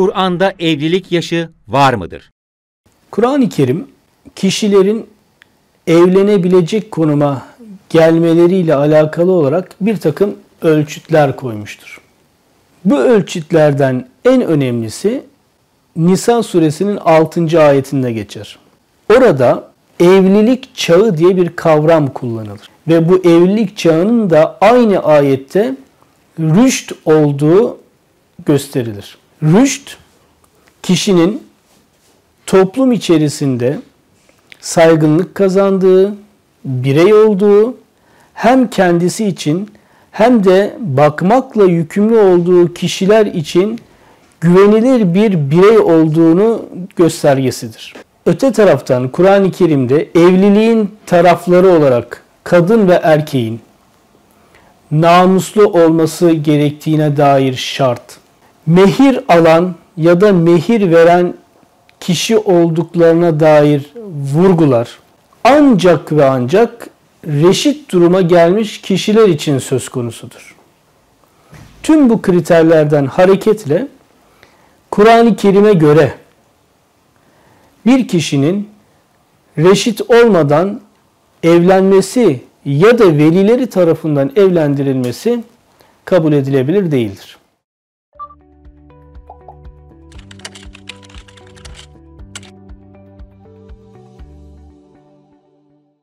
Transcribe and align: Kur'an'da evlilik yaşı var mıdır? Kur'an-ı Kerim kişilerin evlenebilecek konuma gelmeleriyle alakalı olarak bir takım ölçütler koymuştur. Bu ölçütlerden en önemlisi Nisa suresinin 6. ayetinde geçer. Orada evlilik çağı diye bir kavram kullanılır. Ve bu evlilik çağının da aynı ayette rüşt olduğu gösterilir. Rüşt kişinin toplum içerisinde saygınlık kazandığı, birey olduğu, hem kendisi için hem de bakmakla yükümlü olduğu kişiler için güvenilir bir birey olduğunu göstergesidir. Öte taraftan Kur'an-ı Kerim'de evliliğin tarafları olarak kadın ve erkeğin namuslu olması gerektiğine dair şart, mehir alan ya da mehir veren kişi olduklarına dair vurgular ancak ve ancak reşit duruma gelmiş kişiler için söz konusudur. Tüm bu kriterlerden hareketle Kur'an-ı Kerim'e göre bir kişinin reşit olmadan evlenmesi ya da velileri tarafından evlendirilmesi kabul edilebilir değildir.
Kur'an'da 0.00 0.54
evlilik 0.58 1.12
yaşı 1.12 1.48
var 1.68 1.94
mıdır? 1.94 2.30
Kur'an-ı 3.10 3.48
Kerim 3.48 3.86
kişilerin 4.36 5.06
evlenebilecek 5.86 6.90
konuma 6.90 7.46
gelmeleriyle 7.90 8.74
alakalı 8.74 9.32
olarak 9.32 9.74
bir 9.80 9.96
takım 9.96 10.36
ölçütler 10.62 11.36
koymuştur. 11.36 12.00
Bu 12.84 12.98
ölçütlerden 12.98 14.08
en 14.24 14.42
önemlisi 14.42 15.22
Nisa 15.96 16.42
suresinin 16.42 16.96
6. 16.96 17.62
ayetinde 17.62 18.12
geçer. 18.12 18.58
Orada 19.16 19.70
evlilik 20.00 20.74
çağı 20.74 21.16
diye 21.16 21.36
bir 21.36 21.56
kavram 21.56 22.12
kullanılır. 22.12 22.68
Ve 22.88 23.08
bu 23.08 23.16
evlilik 23.16 23.76
çağının 23.76 24.30
da 24.30 24.58
aynı 24.60 24.98
ayette 24.98 25.76
rüşt 26.38 26.92
olduğu 27.04 27.78
gösterilir. 28.46 29.18
Rüşt 29.42 29.96
kişinin 30.82 31.42
toplum 32.46 32.92
içerisinde 32.92 33.78
saygınlık 34.60 35.34
kazandığı, 35.34 36.14
birey 36.64 37.14
olduğu, 37.14 37.76
hem 38.34 38.70
kendisi 38.70 39.26
için 39.26 39.70
hem 40.10 40.44
de 40.44 40.76
bakmakla 40.80 41.64
yükümlü 41.64 42.18
olduğu 42.18 42.74
kişiler 42.74 43.26
için 43.26 43.80
güvenilir 44.40 45.14
bir 45.14 45.50
birey 45.50 45.78
olduğunu 45.78 46.62
göstergesidir. 46.96 47.94
Öte 48.26 48.52
taraftan 48.52 49.08
Kur'an-ı 49.08 49.50
Kerim'de 49.50 50.08
evliliğin 50.14 50.90
tarafları 51.06 51.68
olarak 51.68 52.24
kadın 52.44 52.88
ve 52.88 53.00
erkeğin 53.02 53.60
namuslu 54.90 55.64
olması 55.64 56.30
gerektiğine 56.30 57.16
dair 57.16 57.54
şart, 57.54 58.19
mehir 58.66 59.20
alan 59.28 59.74
ya 59.96 60.20
da 60.20 60.32
mehir 60.32 60.90
veren 60.90 61.34
kişi 62.00 62.38
olduklarına 62.38 63.40
dair 63.40 63.92
vurgular 64.34 64.98
ancak 65.44 66.12
ve 66.12 66.24
ancak 66.24 66.90
reşit 67.26 67.92
duruma 67.92 68.20
gelmiş 68.20 68.80
kişiler 68.80 69.28
için 69.28 69.58
söz 69.58 69.88
konusudur. 69.88 70.56
Tüm 71.82 72.10
bu 72.10 72.22
kriterlerden 72.22 73.06
hareketle 73.06 73.88
Kur'an-ı 74.90 75.36
Kerim'e 75.36 75.72
göre 75.72 76.14
bir 77.86 78.08
kişinin 78.08 78.68
reşit 79.58 80.00
olmadan 80.10 80.80
evlenmesi 81.42 82.40
ya 82.64 82.98
da 82.98 83.04
velileri 83.04 83.66
tarafından 83.66 84.32
evlendirilmesi 84.36 85.44
kabul 86.04 86.32
edilebilir 86.32 86.90
değildir. 86.90 87.39